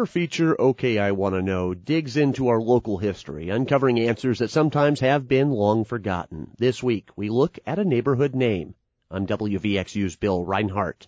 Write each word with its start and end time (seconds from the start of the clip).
Our 0.00 0.06
feature, 0.06 0.58
OK 0.58 0.98
I 0.98 1.12
Wanna 1.12 1.42
Know, 1.42 1.74
digs 1.74 2.16
into 2.16 2.48
our 2.48 2.58
local 2.58 2.96
history, 2.96 3.50
uncovering 3.50 4.00
answers 4.00 4.38
that 4.38 4.48
sometimes 4.48 5.00
have 5.00 5.28
been 5.28 5.50
long 5.50 5.84
forgotten. 5.84 6.52
This 6.56 6.82
week, 6.82 7.10
we 7.16 7.28
look 7.28 7.58
at 7.66 7.78
a 7.78 7.84
neighborhood 7.84 8.34
name. 8.34 8.74
I'm 9.10 9.26
WVXU's 9.26 10.16
Bill 10.16 10.42
Rinehart. 10.42 11.06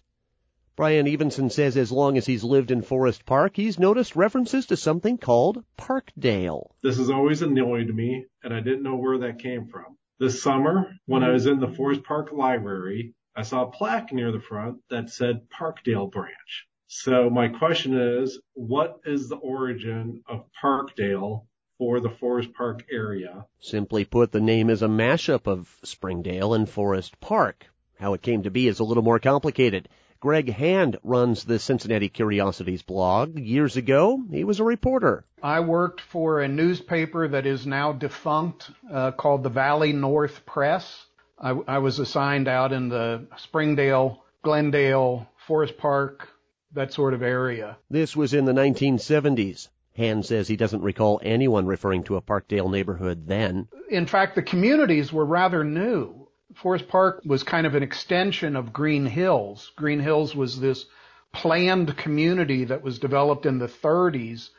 Brian 0.77 1.09
Evenson 1.09 1.49
says 1.49 1.79
as 1.79 1.91
long 1.91 2.19
as 2.19 2.27
he's 2.27 2.45
lived 2.45 2.71
in 2.71 2.83
Forest 2.83 3.25
Park, 3.25 3.57
he's 3.57 3.79
noticed 3.79 4.15
references 4.15 4.67
to 4.67 4.77
something 4.77 5.17
called 5.17 5.65
Parkdale. 5.79 6.73
This 6.83 6.99
has 6.99 7.09
always 7.09 7.41
annoyed 7.41 7.89
me, 7.89 8.27
and 8.45 8.53
I 8.53 8.61
didn't 8.61 8.83
know 8.83 8.97
where 8.97 9.17
that 9.21 9.39
came 9.39 9.69
from. 9.69 9.97
This 10.19 10.43
summer, 10.43 10.99
when 11.07 11.23
I 11.23 11.31
was 11.31 11.47
in 11.47 11.61
the 11.61 11.73
Forest 11.73 12.05
Park 12.05 12.31
Library, 12.31 13.15
I 13.35 13.41
saw 13.41 13.63
a 13.63 13.71
plaque 13.71 14.13
near 14.13 14.33
the 14.33 14.39
front 14.39 14.83
that 14.91 15.09
said 15.09 15.49
Parkdale 15.49 16.11
Branch. 16.11 16.67
So 16.95 17.31
my 17.31 17.49
question 17.49 17.99
is, 17.99 18.39
what 18.53 19.01
is 19.07 19.31
the 19.31 19.37
origin 19.37 20.23
of 20.29 20.45
Parkdale 20.63 21.47
for 21.79 22.01
the 22.01 22.11
Forest 22.11 22.53
Park 22.53 22.85
area? 22.93 23.47
Simply 23.61 24.05
put, 24.05 24.31
the 24.31 24.43
name 24.43 24.69
is 24.69 24.83
a 24.83 24.89
mashup 24.89 25.47
of 25.47 25.75
Springdale 25.85 26.53
and 26.53 26.69
Forest 26.69 27.19
Park. 27.19 27.67
How 27.99 28.13
it 28.13 28.21
came 28.21 28.43
to 28.43 28.51
be 28.51 28.69
is 28.69 28.79
a 28.79 28.85
little 28.85 29.03
more 29.03 29.19
complicated. 29.19 29.89
Greg 30.21 30.53
Hand 30.53 30.99
runs 31.03 31.45
the 31.45 31.59
Cincinnati 31.59 32.11
Curiosities 32.11 32.83
blog. 32.83 33.39
Years 33.39 33.79
ago, 33.79 34.23
he 34.31 34.45
was 34.45 34.61
a 34.61 34.65
reporter. 34.65 35.25
I 35.43 35.61
worked 35.61 36.03
for 36.03 36.43
a 36.43 36.47
newspaper 36.47 37.27
that 37.27 37.47
is 37.47 37.67
now 37.67 37.95
defunct 37.95 38.71
uh, 38.93 39.13
called 39.13 39.45
the 39.45 39.49
Valley 39.49 39.95
North 39.95 40.45
Press. 40.45 41.07
I, 41.39 41.53
I 41.67 41.79
was 41.79 41.99
assigned 41.99 42.49
out 42.49 42.71
in 42.71 42.91
the 42.91 43.29
Springdale, 43.39 44.23
Glendale, 44.43 45.27
Forest 45.47 45.79
Park, 45.79 46.29
that 46.75 46.93
sort 46.93 47.15
of 47.15 47.23
area. 47.23 47.77
This 47.91 48.17
was 48.17 48.35
in 48.35 48.45
the 48.45 48.53
1970s. 48.53 49.69
Hand 49.95 50.25
says 50.25 50.49
he 50.49 50.57
doesn't 50.57 50.83
recall 50.83 51.21
anyone 51.23 51.67
referring 51.67 52.05
to 52.05 52.17
a 52.17 52.23
Parkdale 52.23 52.71
neighborhood 52.71 53.27
then. 53.27 53.69
In 53.91 54.07
fact, 54.07 54.35
the 54.35 54.43
communities 54.43 55.13
were 55.13 55.25
rather 55.25 55.65
new. 55.65 56.29
Forest 56.55 56.89
Park 56.89 57.23
was 57.25 57.43
kind 57.43 57.67
of 57.67 57.75
an 57.75 57.83
extension 57.83 58.57
of 58.57 58.73
Greenhills. 58.73 59.71
Green 59.77 60.01
Hills 60.01 60.35
was 60.35 60.61
this 60.61 60.87
planned 61.33 61.97
community 61.97 62.65
that 62.65 62.83
was 62.83 62.99
developed 62.99 63.47
in 63.47 63.59
the 63.59 63.69
30s 63.69 64.51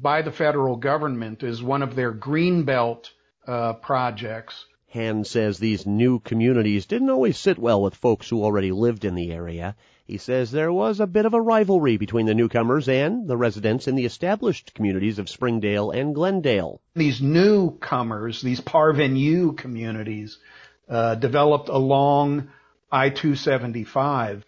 by 0.00 0.22
the 0.22 0.32
federal 0.32 0.76
government 0.76 1.42
as 1.42 1.62
one 1.62 1.82
of 1.82 1.94
their 1.94 2.12
Greenbelt 2.12 3.10
uh, 3.46 3.74
projects. 3.74 4.66
Hand 4.92 5.26
says 5.26 5.58
these 5.58 5.86
new 5.86 6.18
communities 6.18 6.84
didn't 6.84 7.08
always 7.08 7.38
sit 7.38 7.58
well 7.58 7.80
with 7.80 7.94
folks 7.94 8.28
who 8.28 8.44
already 8.44 8.72
lived 8.72 9.06
in 9.06 9.14
the 9.14 9.32
area. 9.32 9.74
He 10.04 10.18
says 10.18 10.50
there 10.50 10.70
was 10.70 11.00
a 11.00 11.06
bit 11.06 11.24
of 11.24 11.32
a 11.32 11.40
rivalry 11.40 11.96
between 11.96 12.26
the 12.26 12.34
newcomers 12.34 12.90
and 12.90 13.26
the 13.26 13.38
residents 13.38 13.88
in 13.88 13.94
the 13.94 14.04
established 14.04 14.74
communities 14.74 15.18
of 15.18 15.30
Springdale 15.30 15.92
and 15.92 16.14
Glendale. 16.14 16.82
These 16.94 17.22
newcomers, 17.22 18.42
these 18.42 18.60
parvenu 18.60 19.56
communities, 19.56 20.36
uh, 20.90 21.14
developed 21.14 21.70
along 21.70 22.50
I-275 22.90 24.42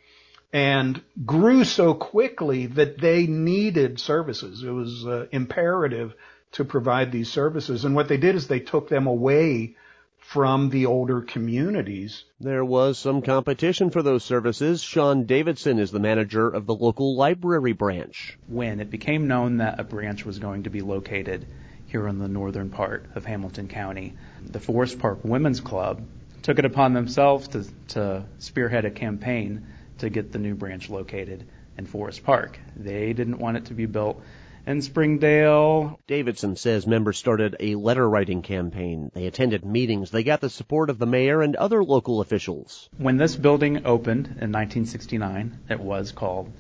and 0.52 1.00
grew 1.24 1.64
so 1.64 1.94
quickly 1.94 2.66
that 2.66 3.00
they 3.00 3.26
needed 3.26 3.98
services. 3.98 4.62
It 4.62 4.70
was 4.70 5.06
uh, 5.06 5.26
imperative 5.32 6.14
to 6.52 6.66
provide 6.66 7.12
these 7.12 7.32
services. 7.32 7.86
And 7.86 7.94
what 7.94 8.08
they 8.08 8.18
did 8.18 8.34
is 8.34 8.46
they 8.46 8.60
took 8.60 8.90
them 8.90 9.06
away 9.06 9.76
from 10.24 10.70
the 10.70 10.86
older 10.86 11.20
communities. 11.20 12.24
There 12.40 12.64
was 12.64 12.98
some 12.98 13.20
competition 13.22 13.90
for 13.90 14.02
those 14.02 14.24
services. 14.24 14.82
Sean 14.82 15.26
Davidson 15.26 15.78
is 15.78 15.90
the 15.90 16.00
manager 16.00 16.48
of 16.48 16.66
the 16.66 16.74
local 16.74 17.14
library 17.14 17.72
branch. 17.72 18.36
When 18.48 18.80
it 18.80 18.90
became 18.90 19.28
known 19.28 19.58
that 19.58 19.78
a 19.78 19.84
branch 19.84 20.24
was 20.24 20.38
going 20.38 20.64
to 20.64 20.70
be 20.70 20.80
located 20.80 21.46
here 21.86 22.08
in 22.08 22.18
the 22.18 22.26
northern 22.26 22.70
part 22.70 23.06
of 23.14 23.24
Hamilton 23.26 23.68
County, 23.68 24.14
the 24.42 24.58
Forest 24.58 24.98
Park 24.98 25.20
Women's 25.22 25.60
Club 25.60 26.02
took 26.42 26.58
it 26.58 26.64
upon 26.64 26.94
themselves 26.94 27.48
to, 27.48 27.64
to 27.88 28.24
spearhead 28.38 28.86
a 28.86 28.90
campaign 28.90 29.66
to 29.98 30.08
get 30.08 30.32
the 30.32 30.38
new 30.38 30.54
branch 30.54 30.88
located 30.88 31.46
in 31.76 31.86
Forest 31.86 32.24
Park. 32.24 32.58
They 32.74 33.12
didn't 33.12 33.38
want 33.38 33.58
it 33.58 33.66
to 33.66 33.74
be 33.74 33.86
built 33.86 34.20
in 34.66 34.80
Springdale. 34.80 35.98
Davidson 36.06 36.56
says 36.56 36.86
members 36.86 37.18
started 37.18 37.56
a 37.60 37.74
letter 37.74 38.08
writing 38.08 38.42
campaign. 38.42 39.10
They 39.14 39.26
attended 39.26 39.64
meetings. 39.64 40.10
They 40.10 40.22
got 40.22 40.40
the 40.40 40.50
support 40.50 40.90
of 40.90 40.98
the 40.98 41.06
mayor 41.06 41.42
and 41.42 41.56
other 41.56 41.84
local 41.84 42.20
officials. 42.20 42.88
When 42.96 43.16
this 43.16 43.36
building 43.36 43.84
opened 43.84 44.26
in 44.26 44.52
1969, 44.52 45.58
it 45.68 45.80
was 45.80 46.12
called 46.12 46.50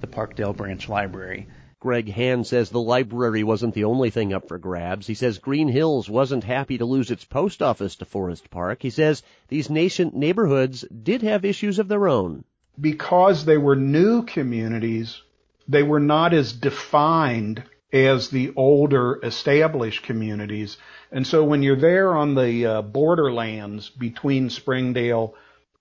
the 0.00 0.06
Parkdale 0.06 0.56
Branch 0.56 0.88
Library. 0.88 1.48
Greg 1.80 2.08
Hand 2.10 2.44
says 2.44 2.70
the 2.70 2.80
library 2.80 3.44
wasn't 3.44 3.72
the 3.72 3.84
only 3.84 4.10
thing 4.10 4.32
up 4.32 4.48
for 4.48 4.58
grabs. 4.58 5.06
He 5.06 5.14
says 5.14 5.38
Greenhills 5.38 6.08
wasn't 6.08 6.42
happy 6.42 6.78
to 6.78 6.84
lose 6.84 7.10
its 7.12 7.24
post 7.24 7.62
office 7.62 7.94
to 7.96 8.04
Forest 8.04 8.50
Park. 8.50 8.82
He 8.82 8.90
says 8.90 9.22
these 9.46 9.70
nascent 9.70 10.14
neighborhoods 10.14 10.84
did 10.90 11.22
have 11.22 11.44
issues 11.44 11.78
of 11.78 11.86
their 11.86 12.08
own. 12.08 12.44
Because 12.80 13.44
they 13.44 13.58
were 13.58 13.76
new 13.76 14.24
communities, 14.24 15.22
they 15.68 15.82
were 15.82 16.00
not 16.00 16.32
as 16.32 16.52
defined 16.52 17.62
as 17.92 18.30
the 18.30 18.52
older 18.56 19.18
established 19.22 20.02
communities. 20.02 20.76
And 21.10 21.26
so 21.26 21.44
when 21.44 21.62
you're 21.62 21.76
there 21.76 22.14
on 22.16 22.34
the 22.34 22.66
uh, 22.66 22.82
borderlands 22.82 23.88
between 23.88 24.50
Springdale 24.50 25.34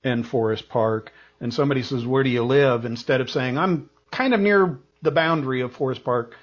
and 0.04 0.26
Forest 0.26 0.70
Park, 0.70 1.12
and 1.40 1.54
somebody 1.54 1.84
says, 1.84 2.06
where 2.06 2.24
do 2.24 2.30
you 2.30 2.44
live? 2.44 2.86
Instead 2.86 3.22
of 3.22 3.30
saying, 3.30 3.58
I'm 3.58 3.90
kind 4.12 4.34
of 4.34 4.40
near 4.40 4.80
the 5.02 5.12
boundary 5.12 5.62
of 5.62 5.74
Forest 5.74 6.04
Park 6.04 6.36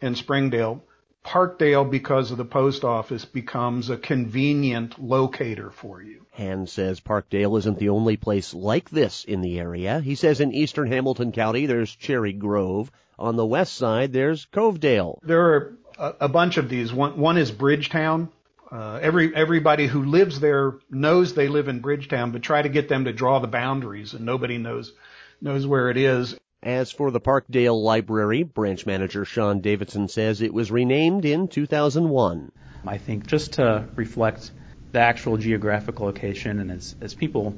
and 0.00 0.16
Springdale, 0.16 0.82
Parkdale, 1.24 1.88
because 1.90 2.30
of 2.30 2.38
the 2.38 2.44
post 2.44 2.84
office, 2.84 3.24
becomes 3.24 3.90
a 3.90 3.96
convenient 3.96 5.02
locator 5.02 5.70
for 5.70 6.02
you. 6.02 6.26
Hand 6.32 6.68
says 6.68 7.00
Parkdale 7.00 7.58
isn't 7.58 7.78
the 7.78 7.90
only 7.90 8.16
place 8.16 8.54
like 8.54 8.88
this 8.90 9.24
in 9.24 9.40
the 9.40 9.58
area. 9.58 10.00
He 10.00 10.14
says 10.14 10.40
in 10.40 10.52
eastern 10.52 10.90
Hamilton 10.90 11.32
County 11.32 11.66
there's 11.66 11.94
Cherry 11.94 12.32
Grove. 12.32 12.90
On 13.18 13.36
the 13.36 13.44
west 13.44 13.74
side 13.74 14.12
there's 14.12 14.46
Covedale. 14.46 15.18
There 15.22 15.42
are 15.42 15.76
a, 15.98 16.14
a 16.20 16.28
bunch 16.28 16.56
of 16.56 16.68
these. 16.68 16.92
One, 16.92 17.18
one 17.18 17.36
is 17.36 17.50
Bridgetown. 17.50 18.30
Uh, 18.72 18.98
every 19.02 19.34
everybody 19.34 19.86
who 19.88 20.04
lives 20.04 20.38
there 20.38 20.74
knows 20.88 21.34
they 21.34 21.48
live 21.48 21.68
in 21.68 21.80
Bridgetown, 21.80 22.30
but 22.30 22.42
try 22.42 22.62
to 22.62 22.68
get 22.68 22.88
them 22.88 23.04
to 23.04 23.12
draw 23.12 23.40
the 23.40 23.48
boundaries, 23.48 24.14
and 24.14 24.24
nobody 24.24 24.58
knows 24.58 24.92
knows 25.40 25.66
where 25.66 25.90
it 25.90 25.96
is. 25.96 26.36
As 26.62 26.92
for 26.92 27.10
the 27.10 27.20
Parkdale 27.20 27.82
Library, 27.82 28.42
branch 28.42 28.84
manager 28.84 29.24
Sean 29.24 29.60
Davidson 29.60 30.08
says 30.08 30.42
it 30.42 30.52
was 30.52 30.70
renamed 30.70 31.24
in 31.24 31.48
2001. 31.48 32.52
I 32.86 32.98
think 32.98 33.26
just 33.26 33.54
to 33.54 33.88
reflect 33.94 34.50
the 34.92 35.00
actual 35.00 35.38
geographic 35.38 36.00
location 36.00 36.60
and 36.60 36.70
as, 36.70 36.94
as 37.00 37.14
people 37.14 37.54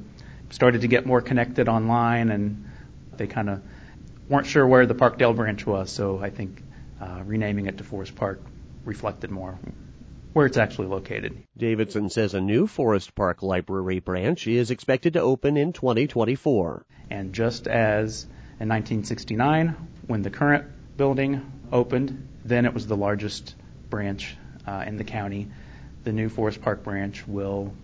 started 0.51 0.83
to 0.83 0.89
get 0.89 1.05
more 1.05 1.21
connected 1.21 1.69
online 1.69 2.31
and 2.31 2.71
they 3.17 3.27
kind 3.27 3.51
of 3.51 3.63
weren't 4.29 4.47
sure 4.47 4.65
where 4.65 4.87
the 4.87 4.95
Parkdale 4.95 5.35
branch 5.35 5.67
was, 5.67 5.91
so 5.91 6.21
I 6.21 6.31
think 6.31 6.63
uh, 7.01 7.23
renaming 7.25 7.67
it 7.67 7.79
to 7.79 7.85
Forest 7.85 8.15
Park 8.15 8.41
reflected 8.85 9.33
more 9.33 9.59
where 10.33 10.47
it's 10.47 10.57
actually 10.57 10.89
located. 10.89 11.43
Davidson 11.57 12.09
says 12.09 12.35
a 12.35 12.41
new 12.41 12.67
Forest 12.67 13.15
Park 13.17 13.43
Library 13.43 13.99
branch 13.99 14.47
is 14.47 14.71
expected 14.71 15.15
to 15.15 15.21
open 15.21 15.57
in 15.57 15.73
2024. 15.73 16.87
And 17.11 17.35
just 17.35 17.67
as 17.67 18.27
in 18.63 18.69
1969 18.69 19.75
when 20.07 20.23
the 20.23 20.31
current 20.31 20.65
building 20.97 21.53
opened. 21.73 22.29
Then 22.45 22.65
it 22.65 22.73
was 22.73 22.87
the 22.87 22.97
largest 22.97 23.57
branch 23.91 24.37
uh, 24.69 24.85
in 24.87 24.97
the 24.99 25.05
county. 25.05 25.49
The 26.05 26.13
new 26.13 26.29
Forest 26.29 26.63
Park 26.63 26.85
branch 26.85 27.27
will 27.27 27.75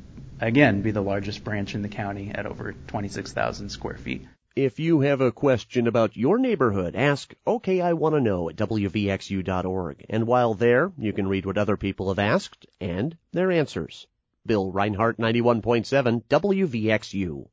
again 0.41 0.83
be 0.83 0.93
the 0.93 1.01
largest 1.01 1.43
branch 1.43 1.75
in 1.75 1.83
the 1.83 1.89
county 1.89 2.31
at 2.33 2.47
over 2.47 2.77
26,000 2.87 3.71
square 3.71 3.97
feet. 3.97 4.23
If 4.55 4.79
you 4.79 5.01
have 5.01 5.21
a 5.21 5.33
question 5.33 5.89
about 5.89 6.17
your 6.17 6.39
neighborhood, 6.39 6.95
ask 6.95 7.35
OK 7.45 7.81
I 7.81 7.95
want 7.95 8.15
to 8.15 8.21
know 8.21 8.49
at 8.49 8.55
wvxu.org. 8.55 10.07
And 10.09 10.29
while 10.29 10.55
there, 10.55 10.93
you 10.97 11.13
can 11.13 11.27
read 11.27 11.45
what 11.45 11.59
other 11.59 11.77
people 11.77 12.09
have 12.11 12.21
asked 12.21 12.67
and 12.81 13.17
their 13.33 13.51
answers. 13.51 14.07
Bill 14.47 14.71
Rinehart, 14.73 15.17
91.7 15.17 16.23
WVXU. 16.31 17.49